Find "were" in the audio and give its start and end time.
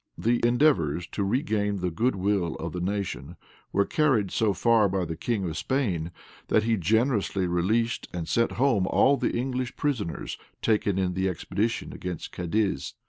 3.71-3.85